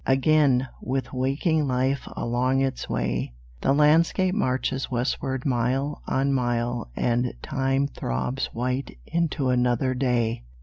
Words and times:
Again, 0.07 0.67
with 0.81 1.13
waking 1.13 1.67
life 1.67 2.07
along 2.17 2.59
its 2.59 2.89
way, 2.89 3.35
The 3.61 3.71
landscape 3.71 4.33
marches 4.33 4.89
westward 4.89 5.45
mile 5.45 6.01
on 6.07 6.33
mile 6.33 6.89
And 6.95 7.35
time 7.43 7.85
throbs 7.85 8.47
white 8.47 8.97
into 9.05 9.49
another 9.49 9.93
day. 9.93 10.43